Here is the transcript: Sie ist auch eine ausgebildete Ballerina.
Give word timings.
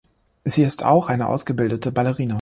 Sie 0.45 0.63
ist 0.63 0.83
auch 0.83 1.09
eine 1.09 1.27
ausgebildete 1.27 1.91
Ballerina. 1.91 2.29